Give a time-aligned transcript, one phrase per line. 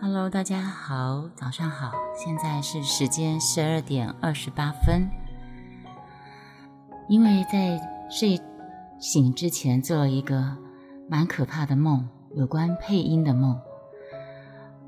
[0.00, 5.10] Hello，大家好，早上好，现在是时间十二点二十八分。
[7.08, 8.40] 因为在睡
[9.00, 10.56] 醒之前做了一个
[11.10, 13.60] 蛮可怕的梦，有关配音的梦，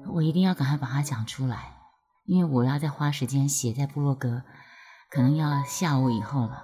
[0.06, 1.74] 我一定要赶快把它讲出来，
[2.24, 4.44] 因为我要再花时间写在部落格，
[5.10, 6.62] 可能要下午以后了。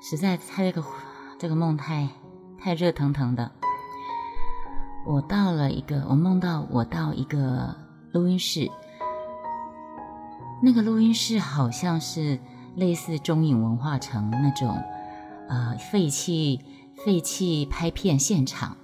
[0.00, 0.86] 实在太这个
[1.40, 2.08] 这个梦太
[2.60, 3.50] 太热腾腾的。
[5.06, 7.76] 我到了一个，我梦到我到一个
[8.12, 8.70] 录音室，
[10.62, 12.40] 那个录音室好像是
[12.74, 14.82] 类似中影文化城那种，
[15.48, 16.60] 呃，废弃
[17.04, 18.78] 废弃拍片现场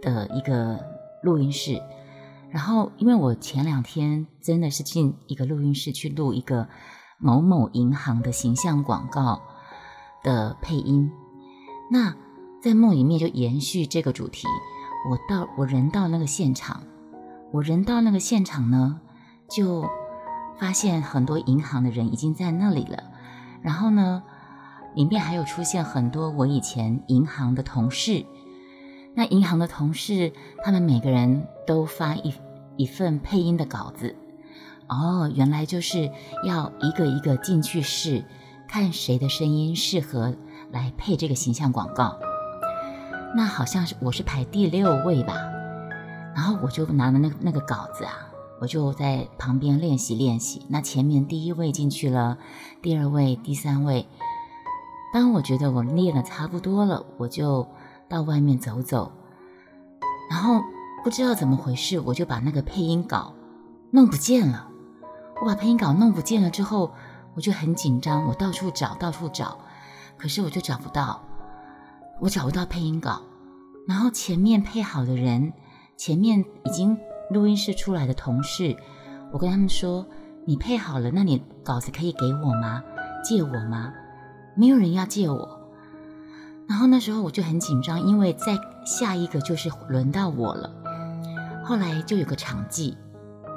[0.00, 0.78] 的一个
[1.22, 1.82] 录音室。
[2.50, 6.68] 然后，因为我前两天真的是进一个录音室去录一个
[7.18, 9.42] 某某银行的形象广告
[10.22, 11.10] 的配音，
[11.90, 12.14] 那
[12.62, 14.46] 在梦里面就延续这个主题。
[15.10, 16.82] 我到我人到那个现场，
[17.50, 19.00] 我人到那个现场呢，
[19.48, 19.88] 就
[20.58, 23.04] 发现很多银行的人已经在那里了。
[23.62, 24.22] 然后呢，
[24.94, 28.26] 里面还有出现很多我以前银行的同事。
[29.14, 32.34] 那银行的同事，他们每个人都发一
[32.76, 34.14] 一份配音的稿子。
[34.88, 36.12] 哦，原来就是
[36.44, 38.24] 要一个一个进去试，
[38.68, 40.36] 看谁的声音适合
[40.70, 42.18] 来配这个形象广告。
[43.36, 45.34] 那好像是我是排第六位吧，
[46.34, 48.12] 然后我就拿了那那个稿子啊，
[48.60, 50.64] 我就在旁边练习练习。
[50.68, 52.38] 那前面第一位进去了，
[52.80, 54.08] 第二位、第三位。
[55.12, 57.68] 当我觉得我练的差不多了，我就
[58.08, 59.12] 到外面走走。
[60.30, 60.62] 然后
[61.04, 63.34] 不知道怎么回事，我就把那个配音稿
[63.90, 64.68] 弄不见了。
[65.40, 66.92] 我把配音稿弄不见了之后，
[67.34, 69.58] 我就很紧张，我到处找，到处找，
[70.16, 71.22] 可是我就找不到。
[72.20, 73.22] 我找不到配音稿，
[73.86, 75.52] 然后前面配好的人，
[75.96, 76.98] 前面已经
[77.30, 78.76] 录音室出来的同事，
[79.32, 80.04] 我跟他们说
[80.44, 82.82] ：“你配好了，那你稿子可以给我吗？
[83.22, 83.92] 借我吗？”
[84.56, 85.60] 没有人要借我。
[86.66, 90.70] 然后那时候我就很紧张，因为在下一个就是轮到我了。
[91.64, 92.96] 后来就有个场记，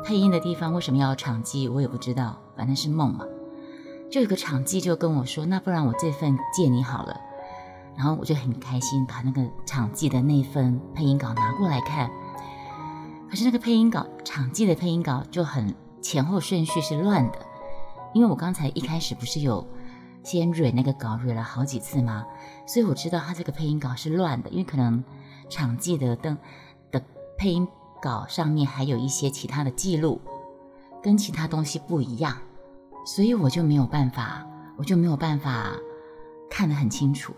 [0.04, 3.26] 配音的地方为什么要场记，我也不知道，反正是梦嘛。
[4.12, 7.20] 就有个场记就跟我说：“那不然我这份借你好了。”
[7.96, 12.10] 然后我就很开心，把那个场记的那份配音稿拿过来看。
[13.30, 17.40] 可是那个配音稿，场记的配音稿就很前后顺序是乱的，
[18.14, 19.66] 因为我刚才一开始不是有
[20.24, 22.26] 先蕊那个稿蕊了好几次吗？
[22.68, 25.04] 所以我知道他这个配音稿是乱的，因为可能
[25.50, 26.38] 场记的灯
[26.92, 27.02] 的
[27.38, 27.68] 配音
[28.02, 30.20] 稿上面还有一些其他的记录，
[31.02, 32.38] 跟其他东西不一样，
[33.06, 34.46] 所以我就没有办法，
[34.78, 35.72] 我就没有办法
[36.50, 37.34] 看得很清楚。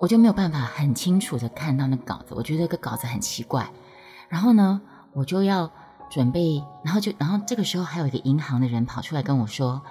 [0.00, 3.68] 我就没有办法很清楚的看到那稿子，我觉得这个稿子很奇怪。
[4.28, 4.80] 然后呢，
[5.12, 5.70] 我就要
[6.08, 9.82] 准备，然后就，然后这个时候还有一个银行的人跑出来跟我说：“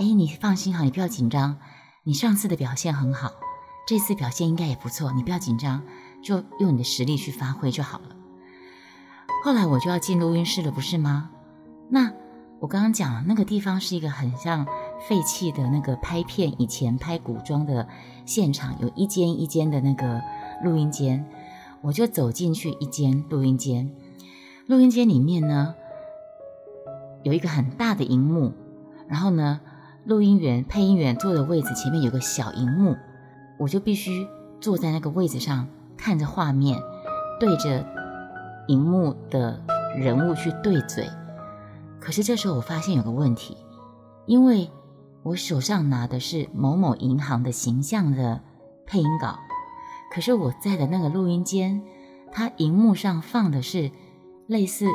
[0.00, 1.58] 哎，你放心哈，你不要紧张，
[2.04, 3.30] 你上次的表现很好，
[3.86, 5.82] 这次表现应该也不错，你不要紧张，
[6.22, 8.16] 就用你的实力去发挥就好了。”
[9.44, 11.28] 后来我就要进录音室了，不是吗？
[11.90, 12.10] 那
[12.60, 14.66] 我刚刚讲了那个地方是一个很像。
[15.08, 17.88] 废弃的那个拍片，以前拍古装的
[18.24, 20.22] 现场，有一间一间的那个
[20.62, 21.26] 录音间，
[21.80, 23.90] 我就走进去一间录音间。
[24.66, 25.74] 录音间里面呢，
[27.24, 28.52] 有一个很大的荧幕，
[29.08, 29.60] 然后呢，
[30.04, 32.96] 录音员、配音员坐的位置前面有个小荧幕，
[33.58, 34.28] 我就必须
[34.60, 36.78] 坐在那个位置上，看着画面，
[37.40, 37.84] 对着
[38.68, 39.60] 荧幕的
[39.96, 41.08] 人物去对嘴。
[41.98, 43.56] 可是这时候我发现有个问题，
[44.26, 44.70] 因为。
[45.24, 48.40] 我手上拿的是某某银行的形象的
[48.86, 49.38] 配音稿，
[50.12, 51.80] 可是我在的那个录音间，
[52.32, 53.92] 它荧幕上放的是
[54.48, 54.86] 类似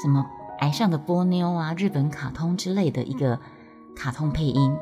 [0.00, 0.26] 什么
[0.58, 3.40] 《爱上的波妞》啊、日本卡通之类的一个
[3.96, 4.76] 卡通配音，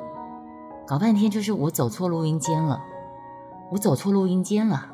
[0.86, 2.82] 搞半天就是我走错录音间了，
[3.72, 4.92] 我走错录音间了。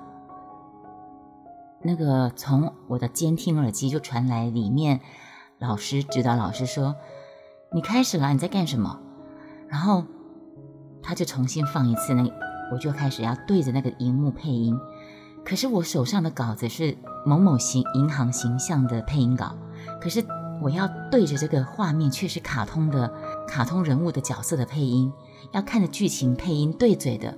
[1.83, 5.01] 那个从我的监听耳机就传来里面
[5.59, 6.95] 老师指导老师说
[7.75, 9.01] ：“你开始了，你在干什么？”
[9.73, 10.05] 然后
[11.03, 12.23] 他就重新放一次，那
[12.71, 14.79] 我就开始要对着那个荧幕配音。
[15.43, 19.57] 可是我手上的稿子是某某形银行形象的配音稿，
[19.99, 20.23] 可是
[20.61, 23.11] 我要对着这个画面却是卡通的
[23.49, 25.11] 卡通人物的角色的配音，
[25.53, 27.35] 要看着剧情配音对嘴的。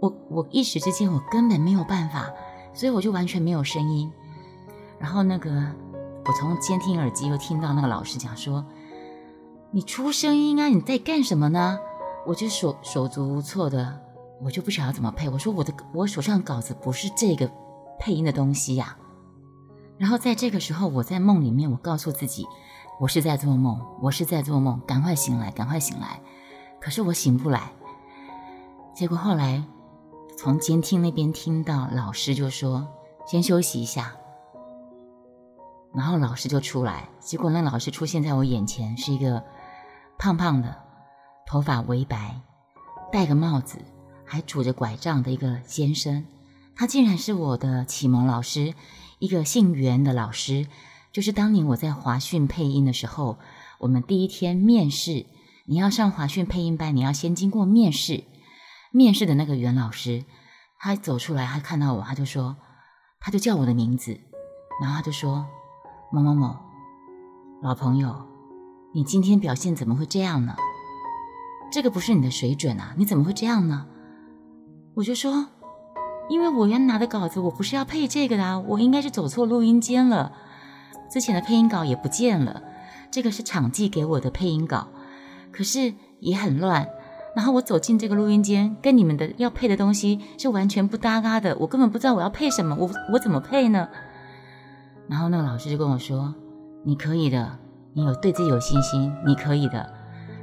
[0.00, 2.26] 我我一时之间我根本没有办法，
[2.72, 4.10] 所以我就完全没有声音。
[4.98, 5.50] 然后那个
[6.24, 8.64] 我从监听耳机又听到那个老师讲说。
[9.72, 10.66] 你出声音啊！
[10.66, 11.78] 你在干什么呢？
[12.26, 14.00] 我就手手足无措的，
[14.42, 15.28] 我就不晓得怎么配。
[15.28, 17.48] 我说我的我手上稿子不是这个
[17.96, 18.96] 配音的东西呀。
[19.96, 22.48] 然后在这个时候，我在梦里面，我告诉自己，
[22.98, 26.20] 我是在做梦，我是在做梦，赶快醒来，赶快醒来。
[26.80, 27.70] 可是我醒不来。
[28.92, 29.62] 结果后来
[30.36, 32.88] 从监听那边听到老师就说
[33.24, 34.16] ：“先休息一下。”
[35.94, 39.42] 然后老师就出来，结果那老师出现在我眼前，是一个
[40.20, 40.76] 胖胖的，
[41.46, 42.42] 头发微白，
[43.10, 43.78] 戴个帽子，
[44.26, 46.26] 还拄着拐杖的一个先生。
[46.76, 48.74] 他竟然是我的启蒙老师，
[49.18, 50.66] 一个姓袁的老师。
[51.10, 53.38] 就是当年我在华讯配音的时候，
[53.78, 55.24] 我们第一天面试，
[55.64, 58.24] 你要上华讯配音班，你要先经过面试。
[58.92, 60.26] 面试的那个袁老师，
[60.78, 62.58] 他走出来，他看到我，他就说，
[63.20, 64.20] 他就叫我的名字，
[64.82, 65.46] 然后他就说。
[66.12, 66.56] 某某某，
[67.62, 68.26] 老朋友，
[68.92, 70.56] 你今天表现怎么会这样呢？
[71.70, 72.92] 这个不是你的水准啊！
[72.96, 73.86] 你怎么会这样呢？
[74.94, 75.46] 我就说，
[76.28, 80.32] 因为我原拿的稿子，我不是要配这个的，我应该是走错录音间了。
[81.08, 82.60] 之前的配音稿也不见了，
[83.12, 84.88] 这个是场记给我的配音稿，
[85.52, 86.88] 可是也很乱。
[87.36, 93.88] 然后我走进这个录音间，跟你们的要配的东西是完全不搭嘎的，我根本不知道我要配什么，我我怎么配呢？
[95.08, 96.34] 然后那个老师就跟我说
[96.82, 97.56] ：“你可以的，
[97.92, 99.88] 你有对自己有信心，你可以的。”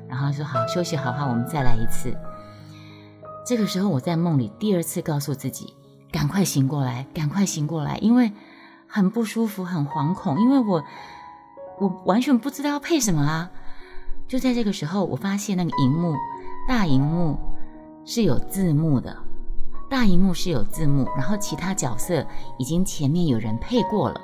[0.10, 2.16] 然后说：“好，休息好好，我们再来一次。”
[3.46, 5.74] 这个时候我在梦里第二次告诉自己
[6.12, 8.32] ：“赶快醒过来，赶快醒过来！”因为
[8.88, 10.84] 很不舒服，很惶恐，因为我
[11.80, 13.52] 我完全不知道要配什么啊！
[14.28, 16.14] 就在这个时候，我发现那个荧幕
[16.68, 17.38] 大荧幕
[18.06, 19.16] 是有字幕的，
[19.90, 22.26] 大荧幕是有字幕，然后其他角色
[22.58, 24.20] 已经前面有人配过了。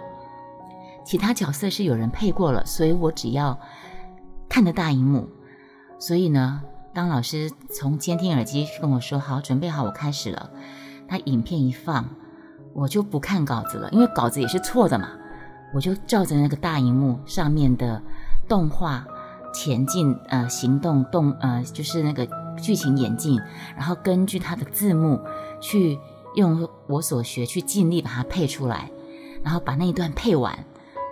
[1.06, 3.60] 其他角色是有人配过了，所以我只要
[4.50, 5.28] 看着大荧幕。
[6.00, 6.62] 所以呢，
[6.94, 10.50] 当老师从监听耳机跟我说“好，准备好，我开始了”，
[11.08, 12.06] 他影片一放，
[12.74, 15.10] 我就不看稿子了，因为稿子也是错的嘛。
[15.74, 18.02] 我就照着那个大荧幕上面的
[18.48, 19.06] 动画
[19.54, 22.28] 前进，呃，行动动，呃，就是那个
[22.62, 23.40] 剧情演进，
[23.76, 25.20] 然后根据它的字幕
[25.60, 25.98] 去
[26.36, 28.92] 用我所学去尽力把它配出来，
[29.44, 30.58] 然后把那一段配完。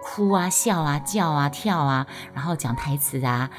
[0.03, 3.50] 哭啊，笑啊，叫啊，跳啊，然后讲台词啊，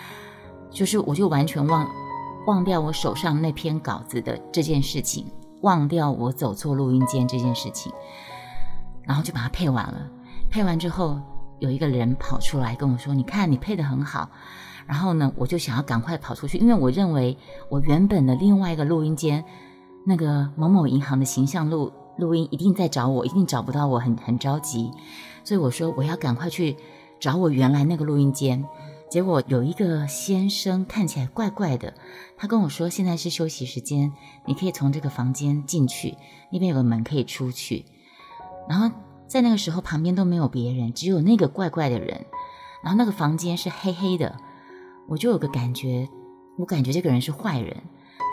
[0.70, 1.88] 就是我就完全忘
[2.46, 5.26] 忘掉我手上那篇稿子的这件事情，
[5.60, 7.92] 忘掉我走错录音间这件事情，
[9.04, 10.10] 然后就把它配完了。
[10.50, 11.20] 配完之后，
[11.60, 14.28] 有一个人跑出来跟我说：“你看，你配的很好。”
[14.84, 17.38] 然后呢，我就想要赶快跑出去，因为我认为
[17.70, 19.44] 我原本的另外一个录音间
[20.04, 24.91] 那个某某银行的形象录录音一定在找我，一定找不到我，很很着急。
[25.44, 26.76] 所以我说我要赶快去
[27.19, 28.64] 找我原来那个录音间，
[29.11, 31.94] 结果有一个先生看起来怪怪的，
[32.37, 34.12] 他跟我说现在是休息时间，
[34.47, 36.17] 你可以从这个房间进去，
[36.50, 37.85] 那边有个门可以出去。
[38.69, 38.94] 然后
[39.26, 42.25] 在那个时候旁边都没有别人，只有那个怪怪的人。
[42.85, 44.37] 然后那个房间是黑黑的，
[45.09, 46.09] 我就有个感觉，
[46.59, 47.76] 我感觉这个人是坏人，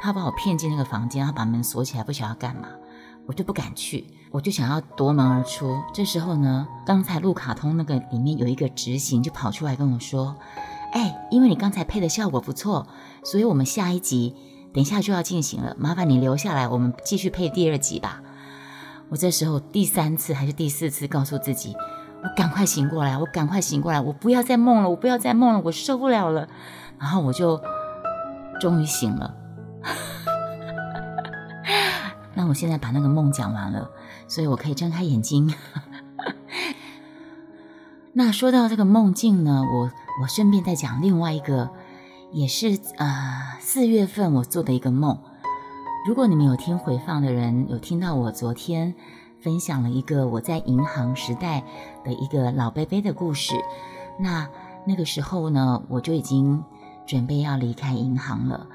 [0.02, 2.68] 他把我骗进那个房间，他把门锁起来，不晓得要干嘛。
[3.30, 5.80] 我就不敢去，我就想要夺门而出。
[5.94, 10.36] 这时候呢，刚才录卡通那个里面有一个执行就跑出来跟我说
[10.94, 12.88] ：“哎，因为你刚才配的效果不错，
[13.24, 14.36] 所以我们下一集
[14.74, 18.24] 等一下就要进行了，麻烦你留下来，我们继续配第二集吧。”
[19.10, 21.76] 我这时候第三次还是第四次告诉自己
[22.24, 26.50] ：“我赶快醒过来，我赶快醒过来，我不要再梦了，我不要再梦了，我受不了了。”
[26.98, 27.62] 然后我就
[28.60, 29.36] 终于醒了。
[32.50, 33.92] 我现在把那个梦讲完了，
[34.28, 35.54] 所以我可以睁开眼睛。
[38.14, 41.70] 那说到这个梦境呢，我我顺便再讲另外一个，
[42.32, 45.20] 也是呃四月份我做的一个梦。
[46.08, 48.96] 如果你们有听回放的人，有听到我昨天
[49.40, 51.64] 分享了一个我在银行时代
[52.04, 53.54] 的一个老贝贝的故事，
[54.18, 54.50] 那
[54.86, 56.64] 那个时候呢，我就已经
[57.06, 58.68] 准备要离开银行了。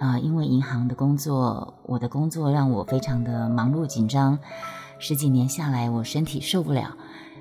[0.00, 4.38] 啊，因为银行的工作，我的工作让我非常的忙碌紧张，
[4.98, 6.96] 十几年下来，我身体受不了，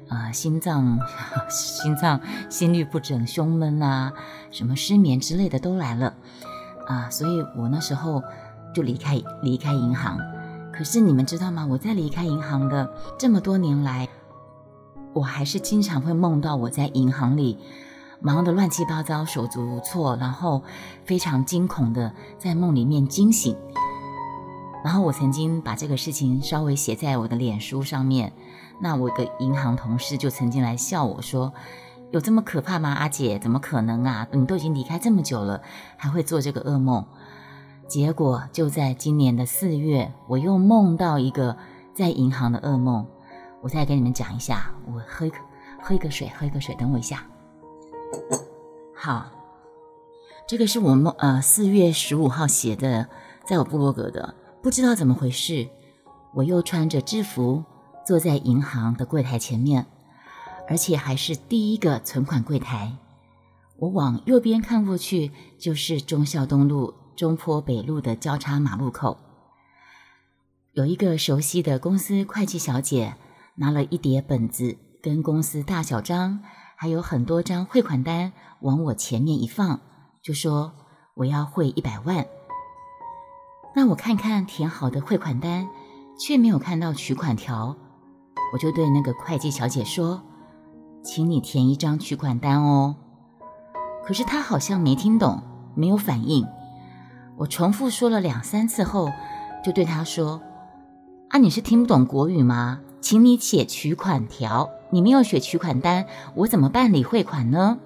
[0.09, 0.99] 啊，心脏、
[1.49, 4.11] 心脏、心律不整、胸闷啊，
[4.51, 6.13] 什么失眠之类的都来了，
[6.85, 8.21] 啊，所以我那时候
[8.75, 10.19] 就离开离开银行。
[10.73, 11.65] 可是你们知道吗？
[11.65, 14.09] 我在离开银行的这么多年来，
[15.13, 17.57] 我还是经常会梦到我在银行里。
[18.21, 20.61] 忙得乱七八糟，手足无措，然后
[21.05, 23.55] 非常惊恐的在梦里面惊醒。
[24.83, 28.33] 然后我曾经把这个事情稍微写在我的脸书上面。
[28.81, 31.53] 那我的银行同事就曾经来笑我说
[32.11, 32.93] ：“有这么可怕吗？
[32.93, 34.27] 阿姐，怎么可能啊？
[34.31, 35.61] 你都已经离开这么久了，
[35.97, 37.05] 还会做这个噩梦？”
[37.87, 41.57] 结果就在今年的四月，我又梦到一个
[41.93, 43.05] 在银行的噩梦。
[43.61, 45.37] 我再给你们讲一下，我喝一口。
[45.81, 47.23] 喝一个水，喝一个水，等我一下。
[48.95, 49.31] 好，
[50.47, 53.07] 这个是我们呃四月十五号写的，
[53.45, 54.35] 在我部落格的。
[54.61, 55.69] 不知道怎么回事，
[56.33, 57.63] 我又穿着制服
[58.05, 59.85] 坐在银行的柜台前面，
[60.67, 62.97] 而且还是第一个存款柜台。
[63.77, 69.17] 我往右边看过去，就是忠孝东路、中坡北路的交叉马路口。
[70.73, 73.15] 有一个熟悉的公司会计小姐
[73.55, 76.41] 拿了一叠本子，跟公司大小章，
[76.81, 78.31] 还有很多张汇款单
[78.61, 79.81] 往我前面一放，
[80.21, 80.71] 就说
[81.13, 82.25] 我要汇一百万。
[83.75, 85.67] 那我看看填好的汇款单，
[86.17, 87.75] 却没有看到取款条，
[88.53, 90.21] 我就对那个会计小姐说
[91.03, 92.95] ：“请你填一张取款单哦。”
[94.07, 95.43] 可是他好像没听懂，
[95.75, 96.47] 没有反应。
[97.35, 99.11] 我重复说了两三次后，
[99.65, 100.41] 就对他说
[101.27, 102.79] ：“啊，你是听不懂国语吗？
[103.01, 104.69] 请你写取款条。
[104.91, 106.05] 你没有写取款单，
[106.35, 107.79] 我怎么办理汇款呢？”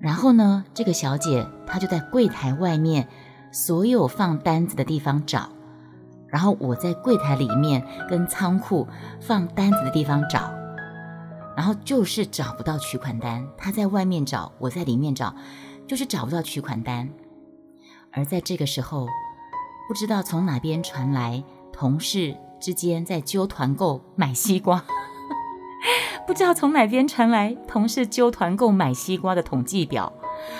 [0.00, 3.08] 然后呢，这个小姐她就在柜台外面
[3.52, 5.48] 所有放单子的地方找，
[6.28, 8.86] 然后我在柜台里面跟仓库
[9.20, 10.52] 放单子的地方找。
[11.56, 15.32] 然后就是找不到取款单，她在外面找，我在里面找，
[15.86, 17.08] 就是找不到取款单。
[18.10, 19.06] 而在这个时候，
[19.86, 24.84] 不知道从哪边传来同事之间在揪团购买西瓜，
[26.26, 30.12] 不知道从哪边传来同事揪团购买西瓜的统计表，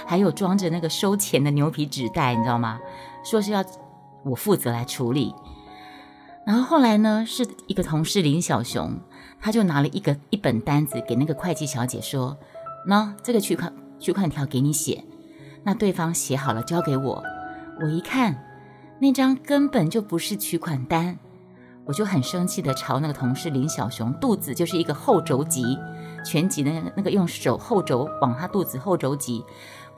[0.06, 2.78] 还有装着那个收钱的牛皮纸袋，你知道吗？
[3.24, 3.64] 说是要
[4.24, 5.34] 我负责来处理。
[6.46, 8.98] 然后后来呢，是一个同事林小熊。
[9.40, 12.38] 他就拿了一个一本单子给那个会计小姐说
[12.88, 15.04] ：“喏，这个取款取款条给你写。”
[15.64, 17.22] 那对方写好了交给我，
[17.82, 18.42] 我一看，
[19.00, 21.18] 那张根本就不是取款单，
[21.86, 25.78] 我就很生气的朝那个同事林小熊肚子就是一个后肘击，
[26.24, 29.44] 拳击的那个用手后肘往他肚子后肘击，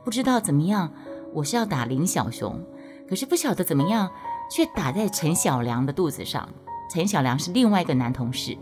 [0.05, 0.90] 不知道怎么样，
[1.33, 2.61] 我是要打林小熊，
[3.09, 4.11] 可是不晓得怎么样，
[4.50, 6.49] 却打在陈小良的肚子上。
[6.90, 8.57] 陈小良是另外一个男同事。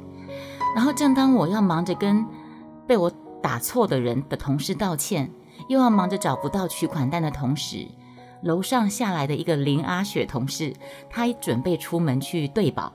[0.75, 2.27] 然后，正当我要忙着跟
[2.87, 3.11] 被我
[3.43, 5.31] 打错的人的同事道歉，
[5.69, 7.87] 又要忙着找不到取款单的同时，
[8.43, 10.75] 楼上下来的一个林阿雪同事，
[11.09, 12.93] 他准备出门去对保。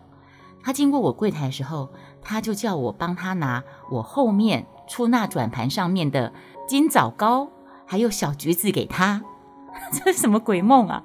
[0.63, 1.89] 他经过我柜台的时候，
[2.21, 6.33] 他就叫我帮他拿我后面出纳转盘上面的
[6.67, 7.49] 金枣糕，
[7.85, 9.23] 还有小橘子给他。
[9.91, 11.03] 这什么鬼梦啊？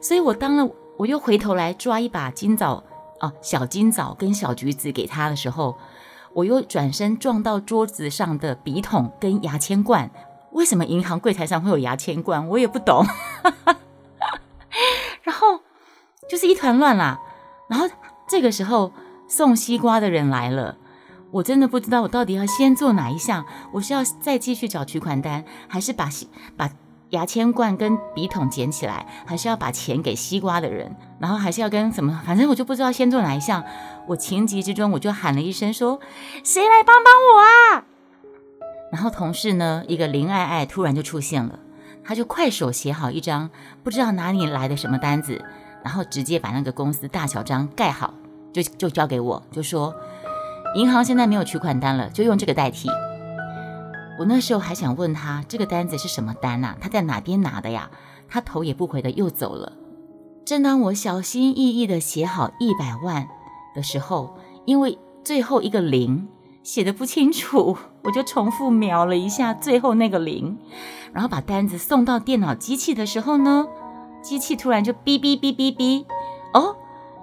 [0.00, 2.82] 所以我当了，我又回头来抓一把金枣
[3.20, 5.76] 啊，小金枣跟小橘子给他的时候。
[6.32, 10.08] 我又转身撞到桌子上的笔筒跟牙签罐，
[10.52, 12.46] 为什么银行柜台上会有牙签罐？
[12.46, 13.04] 我也不懂。
[15.24, 15.58] 然后
[16.28, 17.20] 就是一团乱啦。
[17.68, 17.88] 然后
[18.30, 18.92] 这个时候
[19.26, 20.76] 送西瓜的人来了，
[21.32, 23.44] 我真的不知道我到底要先做哪一项。
[23.72, 26.08] 我是要再继续找取款单，还是把
[26.56, 26.70] 把？
[27.10, 32.22] 牙签罐跟笔筒捡起来，还是要把钱给西瓜的人，然后还是要跟什么？
[32.24, 33.64] 反正我就不知道先做哪一项。
[34.06, 35.98] 我情急之中，我就喊了一声说
[36.44, 37.84] ：“谁来帮帮我啊？”
[38.94, 41.58] 然后同事呢，一个林爱爱突然就出现了，
[42.04, 43.50] 他就快手写好一张
[43.82, 45.44] 不知道哪里来的什么单子，
[45.84, 48.12] 然后直接把那个公司大小章盖好，
[48.52, 49.94] 就就交给我，就说
[50.76, 52.88] ：“银行现在没有取款单了，就用这个代替。”
[54.18, 56.74] 我那时候还想问他这个单子是什么单呐？
[56.80, 57.90] 他在哪边拿的呀？
[58.28, 59.72] 他头也不回的又走了。
[60.44, 63.28] 正当我小心翼翼的写好一百万
[63.74, 66.28] 的时候，因为最后一个零
[66.62, 70.58] 写的不清楚，我就重复描了一下最后那个零，
[71.12, 73.66] 然后把单子送到电脑机器的时候呢，
[74.22, 76.04] 机器突然就哔哔哔哔哔。
[76.52, 76.76] 哦，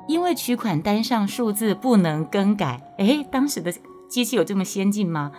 [0.08, 2.94] 因为取款单上数字不能更改。
[2.98, 3.74] 诶，当时的
[4.08, 5.32] 机器有这么先进吗？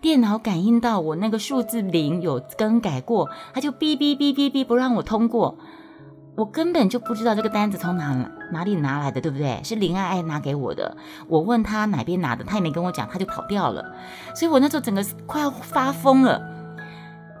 [0.00, 5.56] 电脑感应到我那个数字零有更改过，他就哔哔哔哔哔不让我通过。
[6.36, 8.12] 我根本就不知道这个单子从哪
[8.52, 9.60] 哪里拿来的，对不对？
[9.64, 10.96] 是林爱爱拿给我的。
[11.28, 13.94] 我问他哪边拿的，他也没跟我讲，他就跑掉了。
[14.34, 16.42] 所以我那时候整个快要发疯了。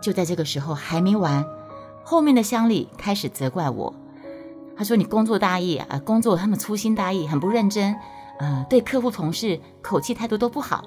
[0.00, 1.44] 就在这个时候还没完，
[2.04, 3.94] 后面的乡里开始责怪我。
[4.76, 7.96] 他说：“你工作大意啊，工作他们粗心大意，很不认真，
[8.38, 10.84] 呃，对客户同事口气态度都不好。”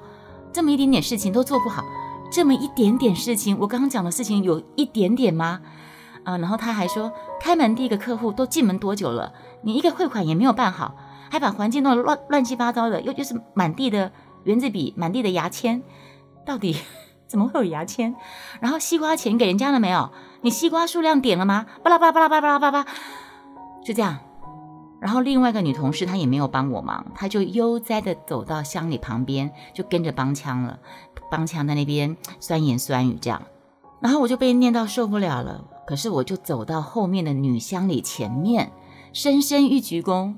[0.54, 1.84] 这么一点点事情都做不好，
[2.32, 5.62] 这么一点点事情，我刚刚讲的事情有一点点吗？
[6.24, 9.34] 啊，然后他还说，开门第一个客户都进门多久了？
[9.62, 10.96] 你一个汇款也没有办好，
[11.30, 14.12] 还把环境弄得乱乱七八糟的，又又是满地的
[14.44, 15.82] 圆珠笔，满地的牙签，
[16.46, 16.76] 到底
[17.28, 18.16] 怎么会有牙签？
[18.60, 20.10] 然后西瓜钱给人家了没有？
[20.42, 21.66] 你西瓜数量点了吗？
[21.84, 22.86] 巴拉巴拉巴拉巴拉巴拉巴拉，
[23.84, 24.18] 就这样，
[25.00, 30.80] 然后另外一个女同事她也没有帮我忙，她就悠哉的走到乡里旁边，就跟着帮腔了，
[31.32, 33.42] 帮腔在那边酸言酸语这样。
[34.00, 38.72] 然后我就被念到受不了了，可是我就走到后面的女乡里前面，
[39.12, 40.36] 深深一鞠躬，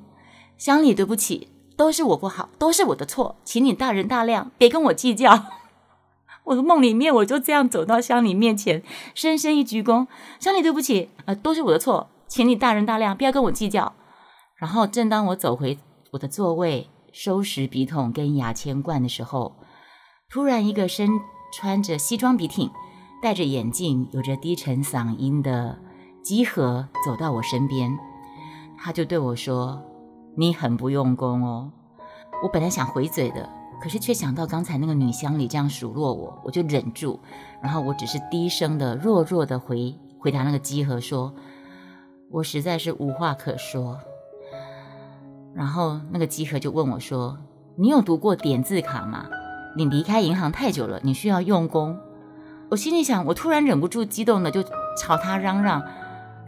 [0.58, 5.44] 乡里对不起，都是我不好，都是我的错，请你大人大量，别跟我计较。
[6.46, 10.08] 我的梦里面我就这样走到乡里面前，深深一鞠躬，
[10.40, 13.94] 乡里对不起，呃，都是我的错，请你大人大量，不要跟我计较。
[14.56, 15.78] 然后，正当我走回
[16.12, 19.56] 我的座位，收拾笔筒跟牙签罐的时候，
[20.30, 21.10] 突然一个身
[21.54, 22.70] 穿着西装笔挺、
[23.22, 25.78] 戴着眼镜、有着低沉嗓音的
[26.24, 27.98] 集合走到我身边，
[28.78, 29.82] 他就对我说
[30.36, 31.72] ：“你很不用功哦。”
[32.44, 33.50] 我本来想回嘴的，
[33.82, 37.20] 可是却想到刚才那个女乡里这样数落我，我就忍住，
[37.62, 41.34] 然后我只是低声的、弱弱的回回答那个集合说
[42.30, 43.98] ：“我实在是无话可说。”
[45.56, 47.38] 然后那个集合就问我说
[47.78, 49.26] ：“你有读过点字卡吗？
[49.78, 51.98] 你离开银行太久了，你需要用功。”
[52.70, 54.62] 我心里想，我突然忍不住激动的就
[54.96, 55.82] 朝他嚷嚷：“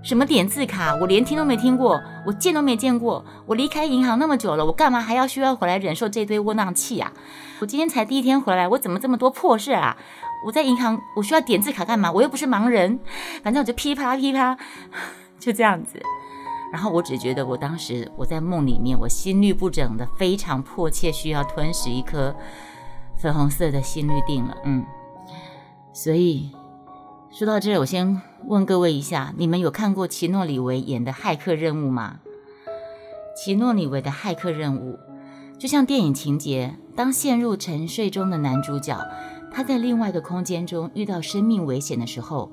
[0.03, 0.95] 什么点字卡？
[0.95, 3.23] 我连听都没听过，我见都没见过。
[3.45, 7.11] 我离开银行那么久了，我干嘛还要需要回来忍受这堆窝囊气啊？
[7.59, 9.95] 我今天才第一天回来，我怎么这么多破事啊？
[10.45, 12.11] 我在银行，我需要点字卡干嘛？
[12.11, 12.99] 我又不是盲人。
[13.43, 14.57] 反正我就噼啪噼啪，
[15.39, 16.01] 就这样子。”
[16.73, 22.33] 然后我只觉得，我当时我在梦里面，我心律不整的，非常迫切需要吞噬一颗
[23.17, 24.57] 粉红色的心率定了。
[24.63, 24.85] 嗯，
[25.93, 26.49] 所以
[27.29, 32.19] 说到这，我先问各位一下，你们有看过奇诺里维演的《骇客任务》吗？
[33.35, 34.99] 奇诺里维的《骇客任务》
[35.59, 38.97] 就像电影情节，当陷入沉睡中的男主角
[39.51, 42.51] 他在另外一个空间中遇到生命危险的时候，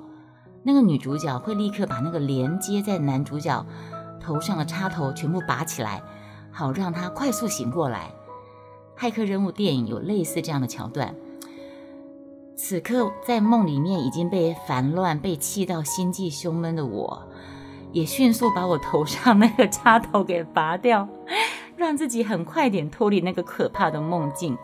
[0.62, 3.64] 那个女主角会立刻把那个连接在男主角。
[4.20, 6.02] 头上的插头全部拔起来，
[6.50, 8.12] 好让他快速醒过来。
[8.98, 11.14] 骇客任务电影有类似这样的桥段。
[12.60, 17.22] 此刻在梦里面已经被烦乱、被气到心悸胸闷的我，
[17.92, 21.08] 也迅速把我头上那个插头给拔掉，
[21.78, 24.58] 让自己很快点脱离那个可怕的梦境。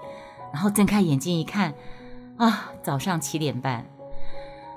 [0.52, 1.72] 然后睁开眼睛一看，
[2.36, 3.86] 啊，早上七点半。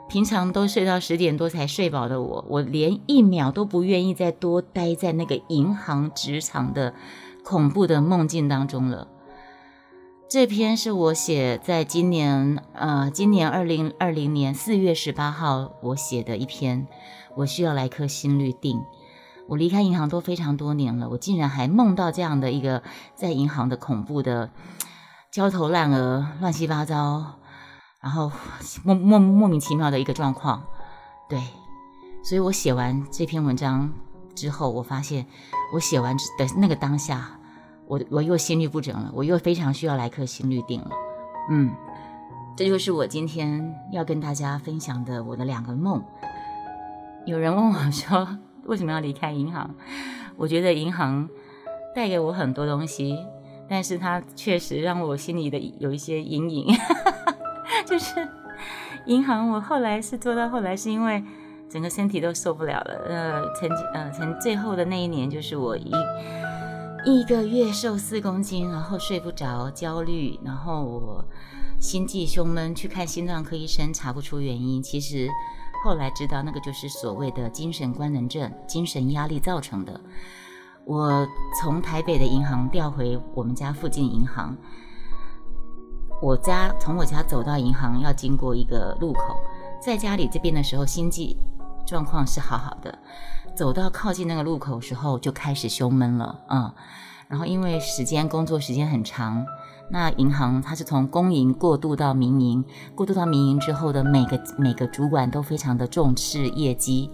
[0.08, 6.94] 平常都睡到十点多才睡饱的我，我连一秒都不愿意再多待在那个银行职场的
[7.44, 9.08] 恐怖的梦境当中了。
[10.30, 16.86] 这篇是我写在今年，呃，今年二零二零年四月十八号我写的一篇。
[17.38, 18.82] 我需要来颗心率定。
[19.48, 22.84] 我离开银行都非常多年了，我竟然还梦到这样的一个
[23.16, 24.52] 在银行的恐怖的
[25.32, 27.36] 焦头烂额、乱七八糟。
[28.02, 28.30] 然后
[28.84, 30.64] 莫莫莫名其妙的一个状况，
[31.30, 31.42] 对，
[32.22, 33.94] 所以我写完这篇文章
[34.36, 35.26] 之后，我发现
[35.74, 37.37] 我写完的那个当下，
[37.88, 40.90] 我我又心率不整了，我又非常需要来颗心率定了。
[41.50, 41.72] 嗯，
[42.56, 46.04] 这就是我今天要跟大家分享的我的两个梦。
[47.26, 48.28] 有人问我说
[48.66, 49.74] 为什么要离开银行？
[50.36, 51.28] 我觉得银行
[51.96, 53.18] 带给我很多东西，
[53.68, 56.76] 但是它确实让我心里的有一些阴影。
[57.86, 58.28] 就是
[59.06, 61.24] 银行，我后来是做到后来，是因为
[61.70, 63.02] 整个身体都受不了了。
[63.08, 65.92] 呃，曾经呃，曾最后的那一年，就是我一
[67.08, 71.26] 一个月瘦四公斤，然后睡不着，焦虑，然后我
[71.80, 74.84] 心悸胸闷，去看心脏科医生查不出原因。
[74.84, 75.30] 其实
[75.86, 80.02] 后来知道，那个就是所谓的精神官能症，精神压力造成的。
[80.84, 81.26] 我
[81.62, 84.54] 从台北的银行调回我们家附近银行。
[86.22, 89.38] 我家从我家走到银行要经过一个路口，
[89.82, 91.38] 在家里这边的时候心悸
[91.88, 93.00] 状况是好好的，
[93.56, 96.72] 走到靠近那个路口时候就开始胸闷了，嗯，
[97.30, 99.46] 然后因为时间工作时间很长，
[99.90, 107.10] 那银行它是从公营过渡到民营，过渡到民营之后的每个每个主管都非常的重视业绩。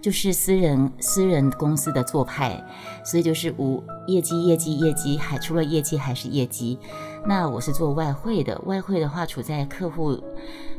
[0.00, 2.62] 就是私人私人公司的做派，
[3.02, 6.78] 所以就是无业绩业绩业绩，还除了业绩还是业绩。
[7.26, 10.22] 那我是做外汇的，外汇的话处在客户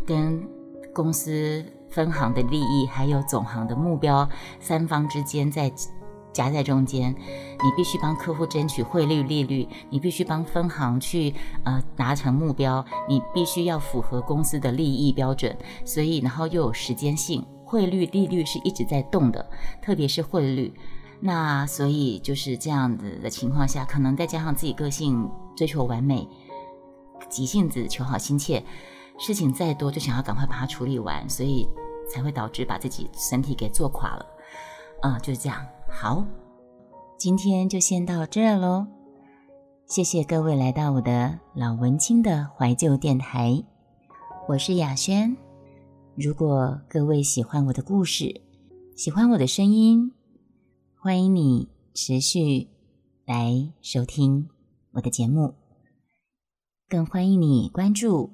[0.06, 0.48] 跟
[0.94, 4.30] 公司分行的利益，还有总行的目标
[4.60, 5.72] 三方之间在
[6.34, 7.16] 夹在中间。
[7.64, 15.58] 你必须帮客户争取汇率利率，你必须帮分行去呃达成目标，你必须要符合公司的利益标准。
[15.86, 17.42] 所以然后又有时间性。
[17.68, 19.44] 汇率利率是一直在动的，
[19.82, 20.72] 特别是汇率。
[21.20, 25.28] 那所以就是这样子的情况下，可能再加上自己个性
[25.58, 26.28] 追求完美，
[27.28, 28.64] 急性子求好心切，
[29.18, 31.68] 事情再多就想要赶快把它处理完，所以
[32.10, 34.26] 才会导致把自己身体给做垮了。
[35.02, 35.66] 啊，就是这样。
[35.90, 36.26] 好，
[37.18, 38.88] 今天就先到这儿喽。
[39.88, 43.64] 谢谢各位来到我的老文青的怀旧电台，
[44.48, 45.38] 我是雅轩。
[46.16, 48.42] 如果各位喜欢我的故事，
[48.96, 50.12] 喜欢我的声音，
[51.00, 52.70] 欢迎你持续
[53.26, 54.50] 来收听
[54.94, 55.54] 我的节目，
[56.90, 58.32] 更欢迎你关注、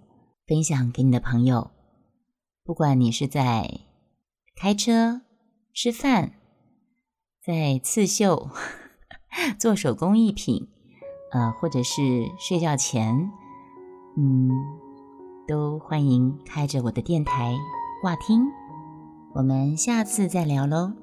[0.47, 1.71] 分享给你的朋友。
[2.71, 3.81] 不管你是在
[4.55, 5.23] 开车、
[5.73, 6.31] 吃饭。
[7.45, 8.49] 在刺绣、
[9.60, 10.69] 做手工艺品，
[11.34, 12.01] 呃，或者是
[12.39, 13.29] 睡觉前，
[14.17, 14.49] 嗯，
[15.45, 17.53] 都欢迎开着我的电台
[18.01, 18.45] 挂听。
[19.34, 20.93] 我们下次再聊喽。